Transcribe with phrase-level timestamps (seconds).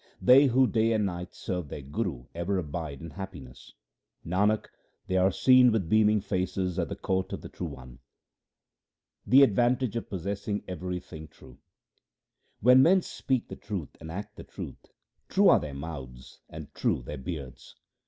[0.19, 3.71] They who day and night serve their Guru ever abide in happiness;
[4.25, 4.65] Nanak,
[5.05, 7.99] they are seen with beaming faces at the court of the True One.
[9.27, 11.59] The advantage of possessing everything true:—
[12.61, 14.87] When men speak the truth and act the truth,
[15.29, 17.75] true are their mouths and true their beards.